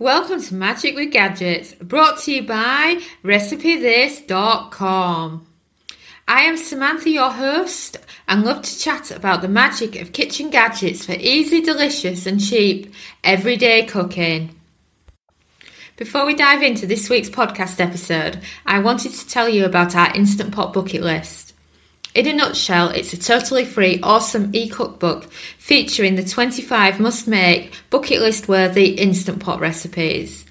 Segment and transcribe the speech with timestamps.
[0.00, 5.46] Welcome to Magic with Gadgets, brought to you by RecipeThis.com.
[6.28, 7.96] I am Samantha, your host,
[8.28, 12.94] and love to chat about the magic of kitchen gadgets for easy, delicious, and cheap
[13.24, 14.54] everyday cooking.
[15.96, 20.14] Before we dive into this week's podcast episode, I wanted to tell you about our
[20.14, 21.47] Instant Pot bucket list.
[22.18, 27.72] In a nutshell, it's a totally free, awesome e cookbook featuring the 25 must make,
[27.90, 30.44] bucket list worthy Instant Pot recipes.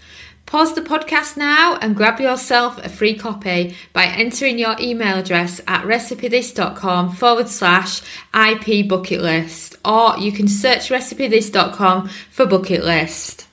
[0.45, 5.59] Pause the podcast now and grab yourself a free copy by entering your email address
[5.67, 8.01] at recipethis.com forward slash
[8.33, 13.46] IP bucket list, or you can search recipethis.com for bucket list.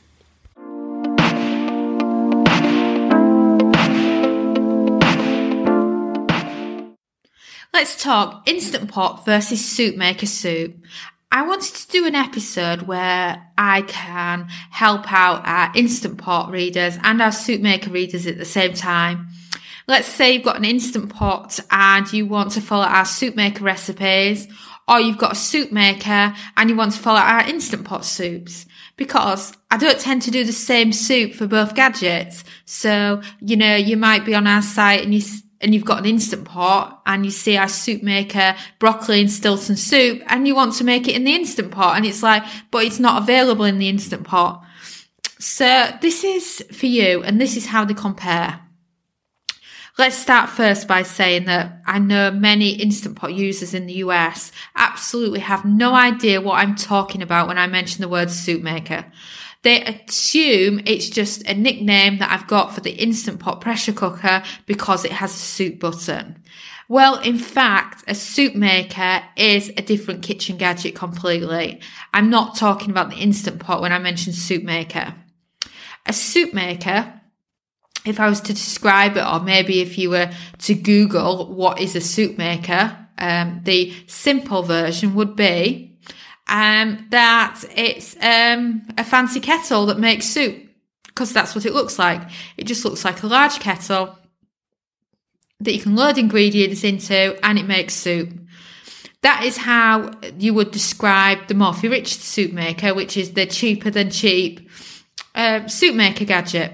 [7.75, 10.77] Let's talk Instant Pot versus Soup Maker Soup.
[11.33, 16.97] I wanted to do an episode where I can help out our Instant Pot readers
[17.03, 19.27] and our Soup Maker readers at the same time.
[19.89, 23.65] Let's say you've got an Instant Pot and you want to follow our Soup Maker
[23.65, 24.47] recipes,
[24.87, 28.67] or you've got a soup maker and you want to follow our Instant Pot soups.
[28.97, 32.45] Because I don't tend to do the same soup for both gadgets.
[32.67, 35.23] So, you know, you might be on our site and you
[35.65, 39.77] and you've got an instant pot and you see our soup maker broccoli and Stilton
[39.77, 42.85] soup and you want to make it in the instant pot and it's like, but
[42.85, 44.63] it's not available in the instant pot.
[45.39, 48.61] So this is for you and this is how they compare.
[49.97, 54.51] Let's start first by saying that I know many Instant Pot users in the US
[54.75, 59.05] absolutely have no idea what I'm talking about when I mention the word soup maker.
[59.65, 64.43] They assume it's just a nickname that I've got for the Instant Pot pressure cooker
[64.67, 66.43] because it has a soup button.
[66.87, 71.81] Well, in fact, a soup maker is a different kitchen gadget completely.
[72.13, 75.15] I'm not talking about the Instant Pot when I mention soup maker.
[76.05, 77.19] A soup maker,
[78.05, 81.97] if I was to describe it, or maybe if you were to Google what is
[81.97, 85.94] a soup maker, um, the simple version would be
[86.47, 90.57] um, that it's um, a fancy kettle that makes soup
[91.07, 92.23] because that's what it looks like.
[92.57, 94.19] It just looks like a large kettle
[95.61, 98.31] that you can load ingredients into and it makes soup.
[99.23, 103.91] That is how you would describe the Morphy Rich soup maker, which is the cheaper
[103.91, 104.69] than cheap
[105.35, 106.73] uh, soup maker gadget.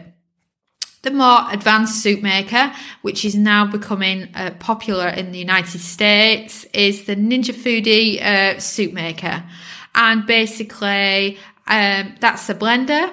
[1.03, 6.67] The more advanced soup maker, which is now becoming uh, popular in the United States,
[6.75, 9.43] is the Ninja Foodi uh, soup maker.
[9.95, 13.13] And basically, um, that's a blender.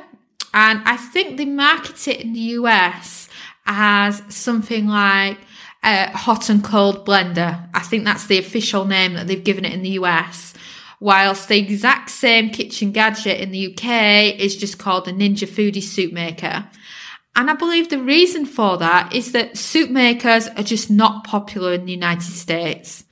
[0.54, 3.30] And I think they market it in the US
[3.66, 5.38] as something like
[5.84, 7.70] a hot and cold blender.
[7.74, 10.54] I think that's the official name that they've given it in the US
[11.00, 15.82] whilst the exact same kitchen gadget in the UK is just called the Ninja Foodi
[15.82, 16.68] Soup Maker.
[17.38, 21.74] And I believe the reason for that is that soup makers are just not popular
[21.74, 23.04] in the United States.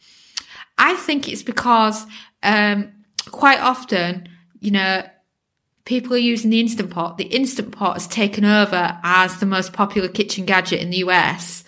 [0.80, 2.08] I think it's because
[2.42, 2.92] um,
[3.30, 4.28] quite often,
[4.60, 5.04] you know,
[5.86, 7.20] people are using the Instant Pot.
[7.20, 11.64] The Instant Pot has taken over as the most popular kitchen gadget in the US.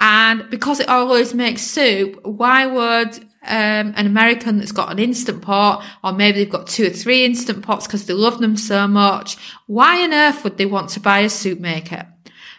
[0.00, 5.42] And because it always makes soup, why would um, an American that's got an instant
[5.42, 8.86] pot, or maybe they've got two or three instant pots because they love them so
[8.86, 9.36] much.
[9.66, 12.06] Why on earth would they want to buy a soup maker?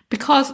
[0.09, 0.52] Because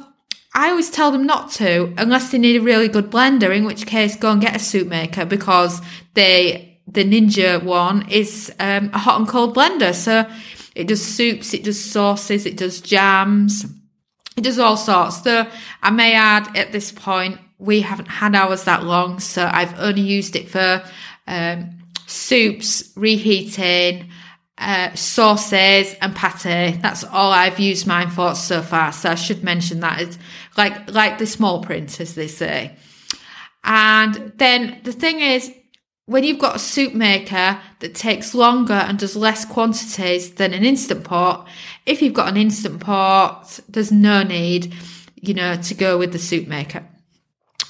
[0.53, 3.85] I always tell them not to unless they need a really good blender, in which
[3.85, 5.81] case go and get a soup maker because
[6.13, 9.93] they, the Ninja one is um, a hot and cold blender.
[9.93, 10.29] So
[10.75, 13.65] it does soups, it does sauces, it does jams,
[14.35, 15.23] it does all sorts.
[15.23, 15.47] So
[15.81, 20.01] I may add at this point, we haven't had ours that long, so I've only
[20.01, 20.83] used it for
[21.27, 24.09] um, soups, reheating,
[24.57, 26.81] uh, sauces, and pate.
[26.81, 28.91] That's all I've used mine for so far.
[28.91, 30.17] So I should mention that it's
[30.55, 32.75] like like the small print, as they say.
[33.63, 35.51] And then the thing is,
[36.05, 40.63] when you've got a soup maker that takes longer and does less quantities than an
[40.63, 41.47] instant pot,
[41.85, 44.73] if you've got an instant pot, there's no need,
[45.15, 46.87] you know, to go with the soup maker.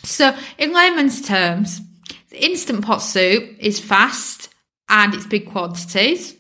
[0.03, 1.81] So, in layman's terms,
[2.29, 4.49] the instant pot soup is fast
[4.89, 6.38] and it's big quantities.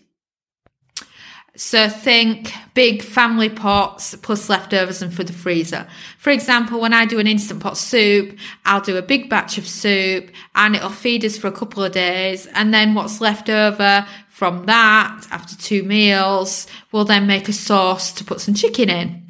[1.57, 5.87] So think big family pots plus leftovers and for the freezer.
[6.19, 9.67] For example, when I do an instant pot soup, I'll do a big batch of
[9.67, 12.45] soup and it'll feed us for a couple of days.
[12.53, 18.13] And then what's left over from that after two meals, we'll then make a sauce
[18.13, 19.27] to put some chicken in.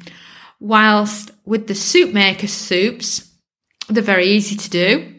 [0.60, 3.27] Whilst with the soup maker soups,
[3.88, 5.14] they're very easy to do.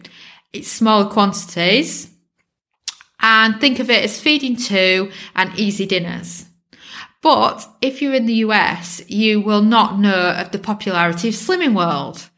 [0.53, 2.09] It's small quantities.
[3.21, 6.45] And think of it as feeding two and easy dinners.
[7.21, 11.75] But if you're in the US, you will not know of the popularity of Slimming
[11.75, 12.29] World.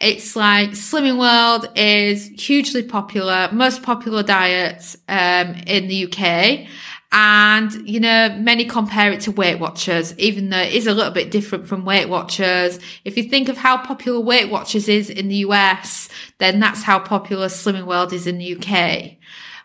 [0.00, 6.66] It's like Slimming World is hugely popular, most popular diet um, in the UK.
[7.12, 11.12] And, you know, many compare it to Weight Watchers, even though it is a little
[11.12, 12.78] bit different from Weight Watchers.
[13.04, 16.08] If you think of how popular Weight Watchers is in the US,
[16.38, 19.16] then that's how popular Slimming World is in the UK.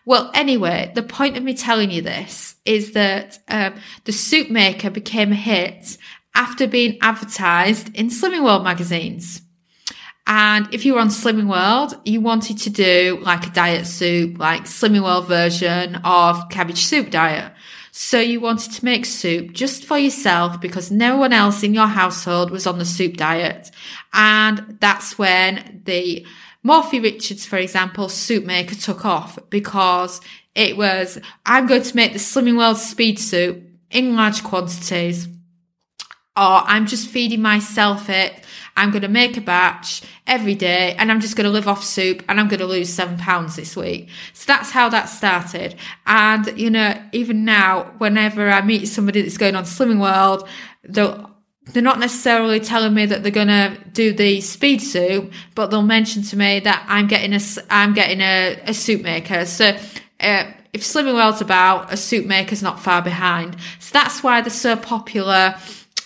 [0.04, 4.90] Well, anyway, the point of me telling you this is that um, the soup maker
[4.90, 5.98] became a hit
[6.34, 9.42] after being advertised in Slimming World magazines.
[10.26, 14.38] And if you were on Slimming World, you wanted to do like a diet soup,
[14.38, 17.52] like Slimming World version of cabbage soup diet.
[17.92, 21.86] So you wanted to make soup just for yourself because no one else in your
[21.86, 23.70] household was on the soup diet.
[24.12, 26.26] And that's when the
[26.62, 30.20] Morphy Richards, for example, soup maker took off because
[30.56, 35.28] it was, I'm going to make the Slimming World speed soup in large quantities
[36.36, 38.44] or I'm just feeding myself it
[38.76, 41.82] I'm going to make a batch every day and I'm just going to live off
[41.82, 44.08] soup and I'm going to lose seven pounds this week.
[44.34, 45.76] So that's how that started.
[46.06, 50.48] And, you know, even now, whenever I meet somebody that's going on Slimming World,
[50.84, 51.30] they'll,
[51.72, 55.82] they're not necessarily telling me that they're going to do the speed soup, but they'll
[55.82, 57.40] mention to me that I'm getting a,
[57.70, 59.46] I'm getting a, a soup maker.
[59.46, 59.76] So,
[60.20, 63.56] uh, if Slimming World's about, a soup maker's not far behind.
[63.80, 65.56] So that's why they're so popular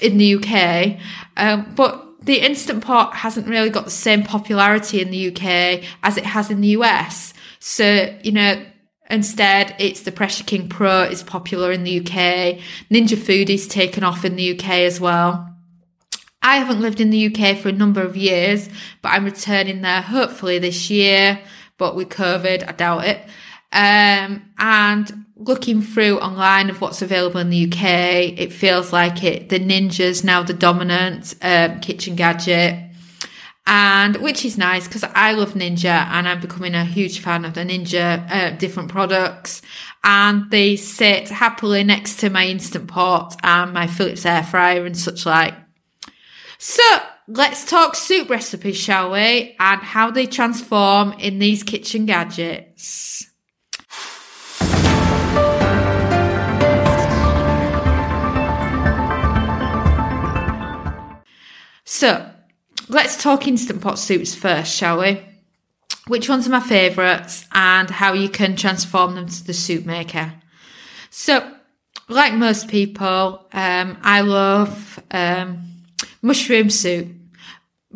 [0.01, 1.01] in the UK.
[1.37, 6.17] Um, but the Instant Pot hasn't really got the same popularity in the UK as
[6.17, 7.33] it has in the US.
[7.59, 8.65] So, you know,
[9.09, 12.59] instead it's the Pressure King Pro is popular in the UK.
[12.91, 15.47] Ninja Foodi's taken off in the UK as well.
[16.43, 18.69] I haven't lived in the UK for a number of years,
[19.03, 21.41] but I'm returning there hopefully this year.
[21.77, 23.27] But with COVID, I doubt it.
[23.73, 29.49] Um, and looking through online of what's available in the UK, it feels like it,
[29.49, 32.91] the Ninja's now the dominant, um, kitchen gadget.
[33.67, 37.55] And which is nice because I love Ninja and I'm becoming a huge fan of
[37.55, 39.63] the Ninja, uh, different products.
[40.03, 44.97] And they sit happily next to my Instant Pot and my Philips air fryer and
[44.97, 45.55] such like.
[46.59, 46.83] So
[47.29, 49.55] let's talk soup recipes, shall we?
[49.61, 53.30] And how they transform in these kitchen gadgets.
[61.93, 62.25] So
[62.89, 65.21] let's talk Instant Pot soups first, shall we?
[66.07, 70.35] Which ones are my favourites and how you can transform them to the soup maker.
[71.11, 71.53] So,
[72.09, 75.65] like most people, um, I love um,
[76.23, 77.09] mushroom soup,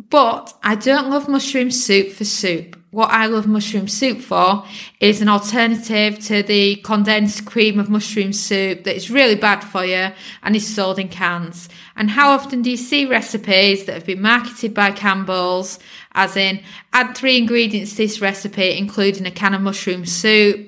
[0.09, 4.63] but I don't love mushroom soup for soup what I love mushroom soup for
[5.01, 9.83] is an alternative to the condensed cream of mushroom soup that is really bad for
[9.83, 10.11] you
[10.41, 11.67] and is sold in cans.
[11.97, 15.77] And how often do you see recipes that have been marketed by Campbell's
[16.13, 16.63] as in
[16.93, 20.65] add three ingredients to this recipe, including a can of mushroom soup?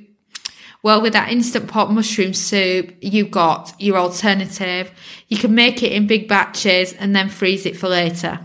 [0.83, 4.91] Well, with that instant pot mushroom soup, you've got your alternative.
[5.29, 8.41] You can make it in big batches and then freeze it for later.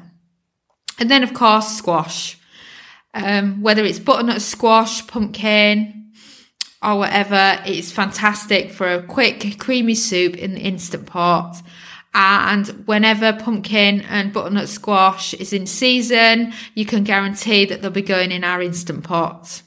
[1.02, 2.38] And then, of course, squash.
[3.12, 6.12] Um, whether it's butternut squash, pumpkin,
[6.80, 11.56] or whatever, it's fantastic for a quick, creamy soup in the instant pot.
[12.14, 18.02] And whenever pumpkin and butternut squash is in season, you can guarantee that they'll be
[18.02, 19.62] going in our instant pot.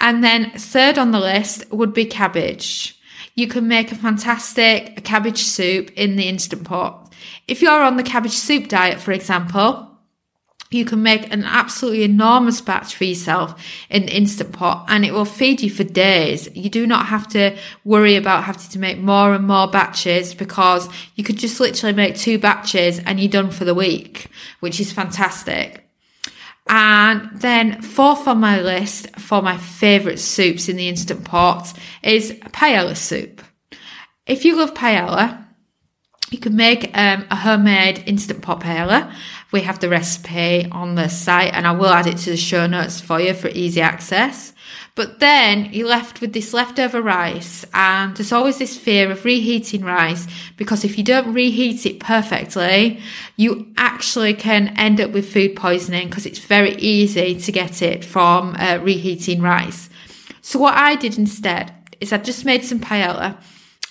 [0.00, 3.00] And then third on the list would be cabbage.
[3.36, 7.12] You can make a fantastic cabbage soup in the instant pot.
[7.46, 9.85] If you're on the cabbage soup diet, for example,
[10.70, 15.12] you can make an absolutely enormous batch for yourself in the Instant Pot and it
[15.12, 16.48] will feed you for days.
[16.54, 20.88] You do not have to worry about having to make more and more batches because
[21.14, 24.26] you could just literally make two batches and you're done for the week,
[24.60, 25.88] which is fantastic.
[26.68, 32.32] And then fourth on my list for my favourite soups in the Instant Pot is
[32.32, 33.40] paella soup.
[34.26, 35.46] If you love paella,
[36.30, 39.12] you can make um, a homemade instant pot paella.
[39.56, 42.66] We have the recipe on the site and I will add it to the show
[42.66, 44.52] notes for you for easy access.
[44.94, 49.82] But then you're left with this leftover rice and there's always this fear of reheating
[49.82, 50.26] rice
[50.58, 53.00] because if you don't reheat it perfectly,
[53.36, 58.04] you actually can end up with food poisoning because it's very easy to get it
[58.04, 59.88] from uh, reheating rice.
[60.42, 63.38] So what I did instead is I just made some paella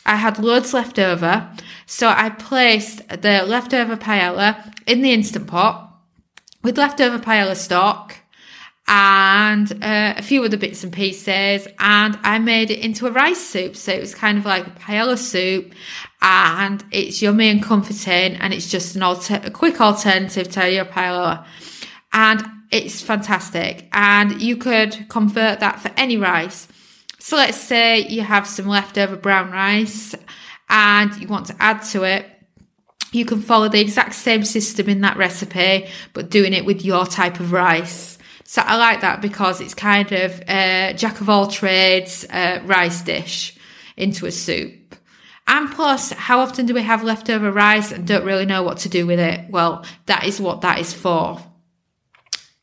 [0.05, 1.50] I had loads left over,
[1.85, 5.93] so I placed the leftover paella in the instant pot
[6.63, 8.15] with leftover paella stock,
[8.88, 13.39] and uh, a few other bits and pieces and I made it into a rice
[13.39, 13.75] soup.
[13.75, 15.74] So it was kind of like a paella soup
[16.21, 20.85] and it's yummy and comforting and it's just an alter- a quick alternative to your
[20.85, 21.45] paella.
[22.13, 23.89] And it's fantastic.
[23.91, 26.67] And you could convert that for any rice.
[27.25, 30.13] So let's say you have some leftover brown rice
[30.70, 32.27] and you want to add to it.
[33.13, 37.08] You can follow the exact same system in that recipe, but doing it with your
[37.08, 38.20] type of rice.
[38.44, 43.01] So I like that because it's kind of a jack of all trades uh, rice
[43.01, 43.58] dish
[43.98, 44.96] into a soup.
[45.48, 48.89] And plus, how often do we have leftover rice and don't really know what to
[48.89, 49.50] do with it?
[49.50, 51.41] Well, that is what that is for.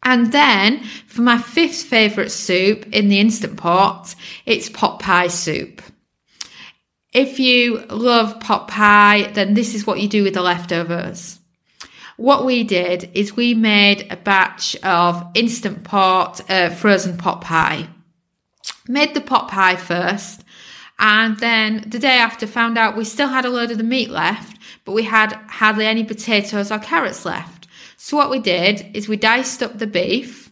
[0.03, 4.15] And then for my fifth favourite soup in the Instant Pot,
[4.47, 5.81] it's pot pie soup.
[7.13, 11.39] If you love pot pie, then this is what you do with the leftovers.
[12.17, 17.89] What we did is we made a batch of Instant Pot uh, frozen pot pie.
[18.89, 20.43] Made the pot pie first,
[20.99, 24.11] and then the day after found out we still had a load of the meat
[24.11, 27.62] left, but we had hardly any potatoes or carrots left.
[28.05, 30.51] So what we did is we diced up the beef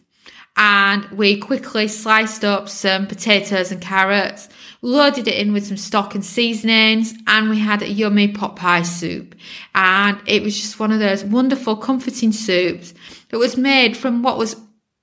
[0.55, 4.47] and we quickly sliced up some potatoes and carrots,
[4.81, 8.83] loaded it in with some stock and seasonings, and we had a yummy pot pie
[8.83, 9.35] soup.
[9.75, 12.93] And it was just one of those wonderful, comforting soups
[13.31, 14.55] that was made from what was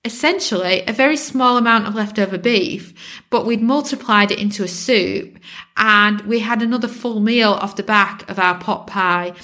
[0.03, 5.39] essentially a very small amount of leftover beef, but we'd multiplied it into a soup
[5.77, 9.35] and we had another full meal off the back of our pot pie.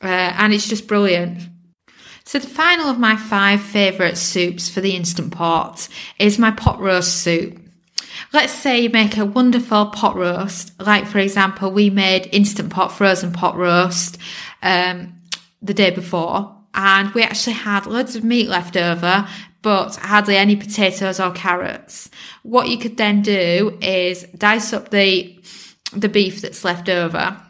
[0.00, 1.55] Uh, and it's just brilliant.
[2.26, 6.80] So the final of my five favourite soups for the Instant Pot is my pot
[6.80, 7.56] roast soup.
[8.32, 12.88] Let's say you make a wonderful pot roast, like for example, we made Instant Pot
[12.88, 14.18] frozen pot roast
[14.60, 15.14] um,
[15.62, 19.28] the day before, and we actually had loads of meat left over,
[19.62, 22.10] but hardly any potatoes or carrots.
[22.42, 25.32] What you could then do is dice up the
[25.92, 27.40] the beef that's left over,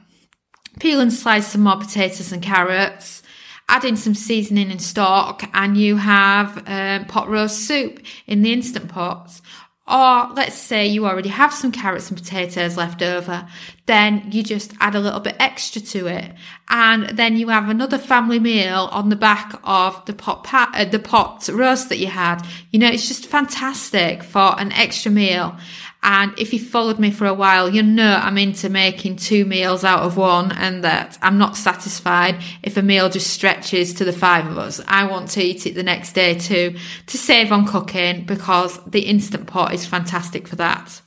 [0.80, 3.22] peel and slice some more potatoes and carrots,
[3.68, 8.52] add in some seasoning and stock, and you have um, pot roast soup in the
[8.52, 9.42] instant pots.
[9.88, 13.46] Or let's say you already have some carrots and potatoes left over,
[13.86, 16.32] then you just add a little bit extra to it.
[16.68, 20.98] And then you have another family meal on the back of the pot, uh, the
[20.98, 22.42] pot roast that you had.
[22.72, 25.56] You know, it's just fantastic for an extra meal.
[26.02, 29.82] And if you followed me for a while, you know I'm into making two meals
[29.82, 34.12] out of one and that I'm not satisfied if a meal just stretches to the
[34.12, 34.80] five of us.
[34.86, 36.76] I want to eat it the next day too,
[37.06, 41.00] to save on cooking because the Instant Pot is fantastic for that.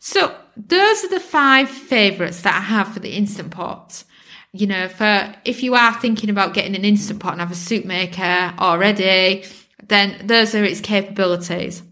[0.00, 4.04] So those are the five favourites that I have for the Instant Pot.
[4.52, 7.54] You know, for if you are thinking about getting an Instant Pot and have a
[7.54, 9.44] soup maker already,
[9.82, 11.82] then those are its capabilities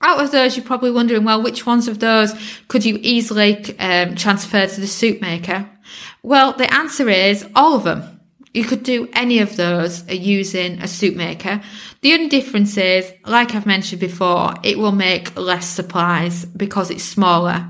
[0.00, 2.32] out of those, you're probably wondering, well, which ones of those
[2.68, 5.68] could you easily um, transfer to the soup maker?
[6.22, 8.20] Well, the answer is all of them.
[8.54, 11.60] You could do any of those using a soup maker.
[12.00, 17.04] The only difference is, like I've mentioned before, it will make less supplies because it's
[17.04, 17.68] smaller.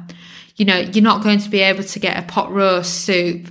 [0.56, 3.48] You know, you're not going to be able to get a pot roast soup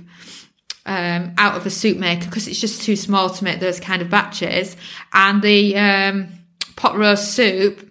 [0.86, 4.02] um, out of a soup maker because it's just too small to make those kind
[4.02, 4.76] of batches.
[5.12, 6.28] And the um,
[6.76, 7.87] pot roast soup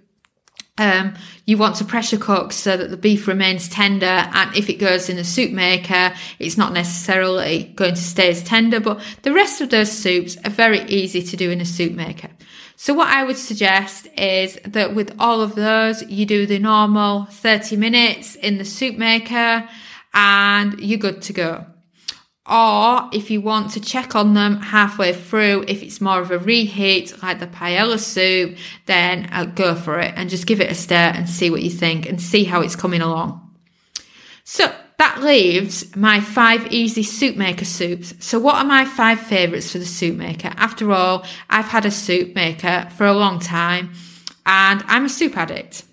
[0.78, 1.16] um,
[1.46, 4.06] you want to pressure cook so that the beef remains tender.
[4.06, 8.44] And if it goes in a soup maker, it's not necessarily going to stay as
[8.44, 11.94] tender, but the rest of those soups are very easy to do in a soup
[11.94, 12.30] maker.
[12.76, 17.26] So what I would suggest is that with all of those, you do the normal
[17.26, 19.68] 30 minutes in the soup maker
[20.14, 21.66] and you're good to go.
[22.50, 26.40] Or if you want to check on them halfway through, if it's more of a
[26.40, 30.76] reheat like the paella soup, then uh, go for it and just give it a
[30.76, 33.44] stir and see what you think and see how it's coming along.
[34.46, 38.14] So that leaves my five easy soup maker soups.
[38.20, 40.54] So what are my five favourites for the soup maker?
[40.56, 43.92] After all, I've had a soup maker for a long time
[44.46, 45.84] and I'm a soup addict.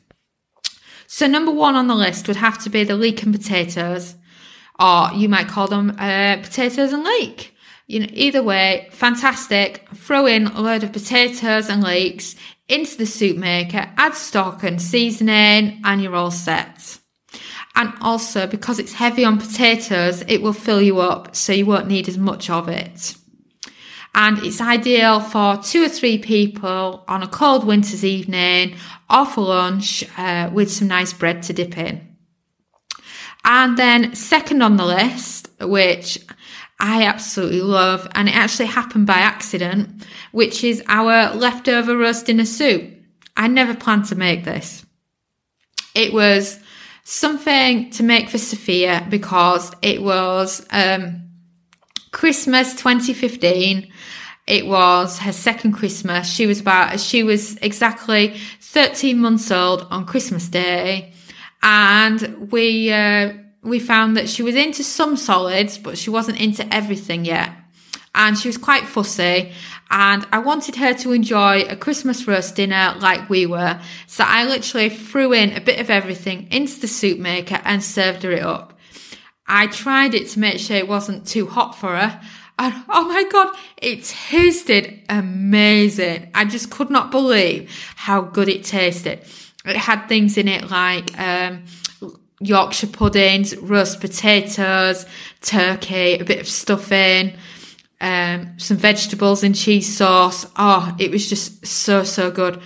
[1.09, 4.15] So number one on the list would have to be the leek and potatoes
[4.79, 7.55] or you might call them uh, potatoes and leek.
[7.87, 9.87] You know, either way, fantastic.
[9.95, 12.35] Throw in a load of potatoes and leeks
[12.69, 16.99] into the soup maker, add stock and seasoning, and you're all set.
[17.77, 21.89] And also, because it's heavy on potatoes, it will fill you up, so you won't
[21.89, 23.17] need as much of it.
[24.15, 28.77] And it's ideal for two or three people on a cold winter's evening
[29.11, 32.14] or for lunch uh, with some nice bread to dip in.
[33.45, 36.19] And then second on the list, which
[36.81, 42.47] I absolutely love, and it actually happened by accident, which is our leftover roast dinner
[42.47, 42.91] soup.
[43.37, 44.85] I never planned to make this.
[45.95, 46.59] It was
[47.05, 51.29] something to make for Sophia because it was um,
[52.11, 53.91] Christmas 2015.
[54.47, 56.29] It was her second Christmas.
[56.29, 61.15] She was about, she was exactly 13 months old on Christmas Day.
[61.65, 66.73] And we, uh, we found that she was into some solids, but she wasn't into
[66.73, 67.51] everything yet.
[68.15, 69.53] And she was quite fussy.
[69.91, 73.81] And I wanted her to enjoy a Christmas roast dinner like we were.
[74.07, 78.23] So I literally threw in a bit of everything into the soup maker and served
[78.25, 78.79] her it up.
[79.47, 82.21] I tried it to make sure it wasn't too hot for her.
[82.59, 86.31] And oh my God, it tasted amazing.
[86.35, 89.25] I just could not believe how good it tasted.
[89.65, 91.65] It had things in it like, um,
[92.41, 95.07] Yorkshire puddings, roast potatoes,
[95.41, 97.35] turkey, a bit of stuffing,
[98.01, 100.47] um, some vegetables and cheese sauce.
[100.57, 102.61] Oh, it was just so, so good.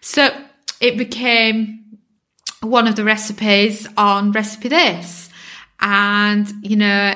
[0.00, 0.30] So
[0.80, 1.98] it became
[2.62, 5.28] one of the recipes on Recipe This.
[5.80, 7.14] And, you know,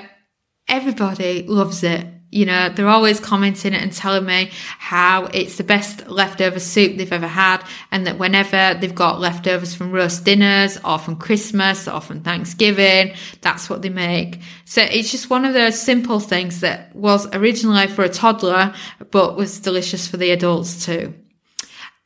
[0.68, 2.06] everybody loves it.
[2.34, 7.12] You know, they're always commenting and telling me how it's the best leftover soup they've
[7.12, 12.00] ever had and that whenever they've got leftovers from roast dinners or from Christmas or
[12.00, 14.40] from Thanksgiving, that's what they make.
[14.64, 18.74] So it's just one of those simple things that was originally for a toddler,
[19.12, 21.14] but was delicious for the adults too.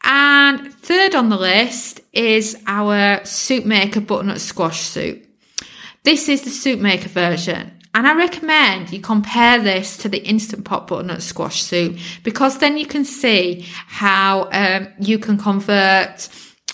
[0.05, 5.25] And third on the list is our soup maker butternut squash soup.
[6.03, 7.78] This is the soup maker version.
[7.99, 12.79] And I recommend you compare this to the Instant Pot butternut squash soup because then
[12.79, 16.29] you can see how um, you can convert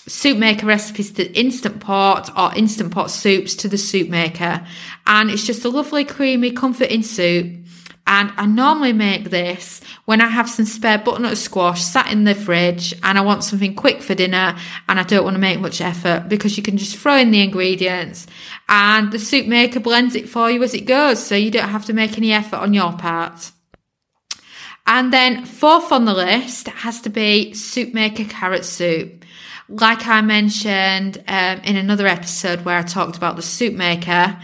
[0.06, 4.66] soup maker recipes to instant pot or instant pot soups to the soup maker.
[5.06, 7.63] And it's just a lovely, creamy, comforting soup
[8.06, 12.34] and I normally make this when I have some spare butternut squash sat in the
[12.34, 14.56] fridge and I want something quick for dinner
[14.88, 17.42] and I don't want to make much effort because you can just throw in the
[17.42, 18.26] ingredients
[18.68, 21.24] and the soup maker blends it for you as it goes.
[21.24, 23.52] So you don't have to make any effort on your part.
[24.86, 29.24] And then fourth on the list has to be soup maker carrot soup.
[29.70, 34.38] Like I mentioned um, in another episode where I talked about the soup maker,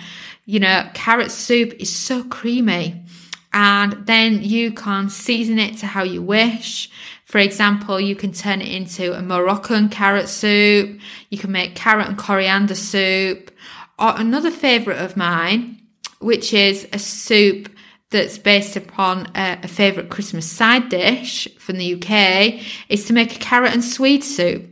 [0.47, 3.05] you know, carrot soup is so creamy
[3.53, 6.91] and then you can season it to how you wish.
[7.25, 11.01] For example, you can turn it into a Moroccan carrot soup.
[11.31, 13.51] You can make carrot and coriander soup.
[13.99, 15.81] Or another favorite of mine,
[16.21, 17.71] which is a soup
[18.11, 23.37] that's based upon a, a favorite Christmas side dish from the UK, is to make
[23.37, 24.67] a carrot and swede soup.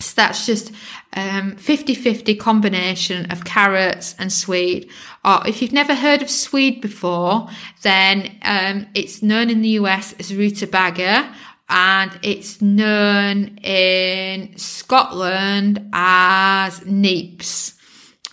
[0.00, 0.72] So that's just
[1.14, 4.90] um, 50-50 combination of carrots and swede.
[5.24, 7.48] If you've never heard of swede before,
[7.82, 11.34] then um, it's known in the US as rutabaga
[11.68, 17.74] and it's known in Scotland as neeps.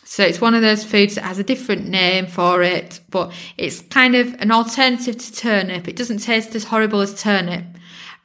[0.04, 3.82] So it's one of those foods that has a different name for it, but it's
[3.82, 5.90] kind of an alternative to turnip.
[5.90, 7.66] It doesn't taste as horrible as turnip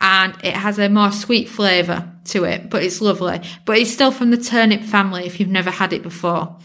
[0.01, 3.41] and it has a more sweet flavour to it, but it's lovely.
[3.65, 6.57] But it's still from the turnip family if you've never had it before.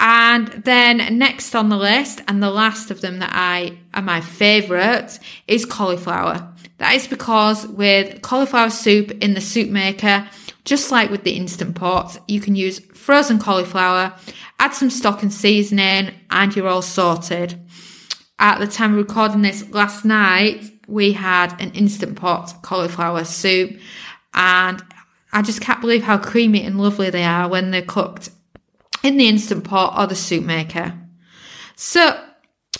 [0.00, 4.20] And then next on the list, and the last of them that I are my
[4.20, 6.52] favourite, is cauliflower.
[6.78, 10.28] That is because with cauliflower soup in the soup maker,
[10.64, 14.14] just like with the instant pot, you can use frozen cauliflower,
[14.60, 17.58] add some stock and seasoning, and you're all sorted.
[18.38, 23.78] At the time of recording this last night, we had an instant pot cauliflower soup
[24.34, 24.82] and
[25.32, 28.30] I just can't believe how creamy and lovely they are when they're cooked
[29.02, 30.94] in the instant pot or the soup maker.
[31.76, 32.18] So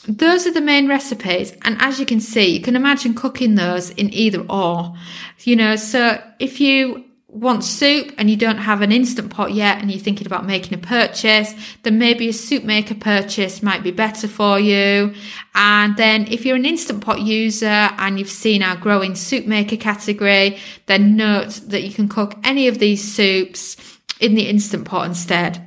[0.08, 1.52] those are the main recipes.
[1.62, 4.94] And as you can see, you can imagine cooking those in either or,
[5.40, 9.80] you know, so if you want soup and you don't have an instant pot yet
[9.80, 13.90] and you're thinking about making a purchase, then maybe a soup maker purchase might be
[13.90, 15.14] better for you.
[15.54, 19.76] And then if you're an instant pot user and you've seen our growing soup maker
[19.76, 23.76] category, then note that you can cook any of these soups
[24.20, 25.64] in the instant pot instead.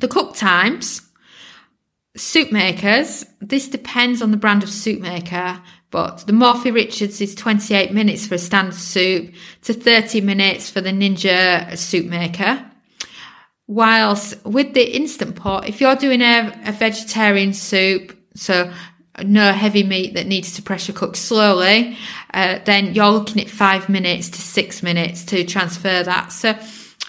[0.00, 1.00] The cook times,
[2.14, 5.62] soup makers, this depends on the brand of soup maker,
[5.94, 10.80] but the Morphy Richards is 28 minutes for a standard soup to 30 minutes for
[10.80, 12.68] the Ninja soup maker.
[13.68, 18.72] Whilst with the Instant Pot, if you're doing a, a vegetarian soup, so
[19.22, 21.96] no heavy meat that needs to pressure cook slowly,
[22.32, 26.32] uh, then you're looking at five minutes to six minutes to transfer that.
[26.32, 26.58] So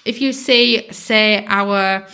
[0.05, 2.07] if you see, say, our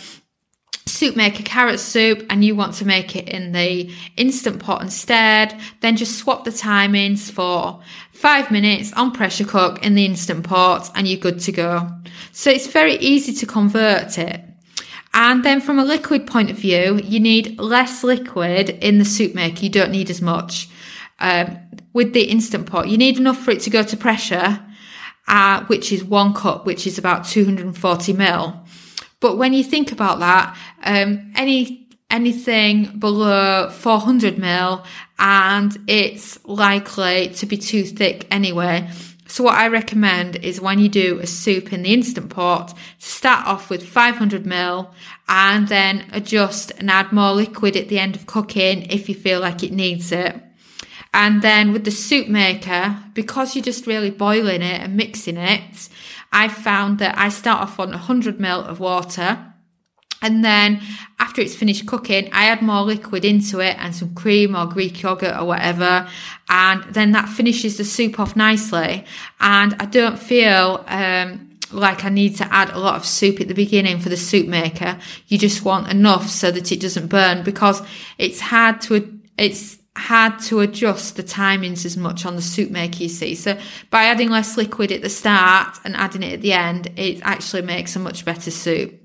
[0.92, 5.58] soup maker carrot soup and you want to make it in the instant pot instead,
[5.80, 7.80] then just swap the timings for
[8.12, 11.88] five minutes on pressure cook in the instant pot and you're good to go.
[12.32, 14.42] So it's very easy to convert it.
[15.14, 19.34] And then from a liquid point of view, you need less liquid in the soup
[19.34, 19.64] maker.
[19.64, 20.68] You don't need as much.
[21.20, 21.58] Um,
[21.92, 24.64] with the instant pot, you need enough for it to go to pressure,
[25.28, 28.61] uh, which is one cup, which is about 240 mil.
[29.22, 34.84] But when you think about that, um, any anything below 400 mil
[35.18, 38.90] and it's likely to be too thick anyway.
[39.26, 43.46] So what I recommend is when you do a soup in the instant pot, start
[43.46, 44.92] off with 500 ml
[45.26, 49.40] and then adjust and add more liquid at the end of cooking if you feel
[49.40, 50.38] like it needs it.
[51.14, 55.88] And then with the soup maker, because you're just really boiling it and mixing it,
[56.32, 59.52] I found that I start off on 100 ml of water
[60.22, 60.80] and then
[61.18, 65.02] after it's finished cooking, I add more liquid into it and some cream or Greek
[65.02, 66.08] yogurt or whatever.
[66.48, 69.04] And then that finishes the soup off nicely.
[69.40, 73.48] And I don't feel, um, like I need to add a lot of soup at
[73.48, 74.98] the beginning for the soup maker.
[75.26, 77.82] You just want enough so that it doesn't burn because
[78.18, 83.02] it's hard to, it's hard to adjust the timings as much on the soup maker,
[83.02, 83.34] you see.
[83.34, 83.58] So
[83.90, 87.62] by adding less liquid at the start and adding it at the end, it actually
[87.62, 88.98] makes a much better soup.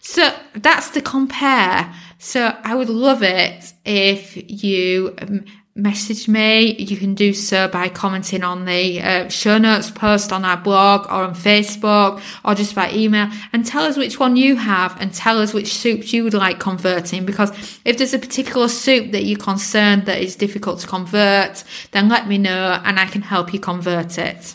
[0.00, 1.94] So that's the compare.
[2.18, 6.74] So I would love it if you um, message me.
[6.76, 11.06] You can do so by commenting on the uh, show notes post on our blog
[11.06, 15.12] or on Facebook or just by email and tell us which one you have and
[15.14, 17.24] tell us which soups you would like converting.
[17.24, 17.50] Because
[17.84, 22.28] if there's a particular soup that you're concerned that is difficult to convert, then let
[22.28, 24.54] me know and I can help you convert it.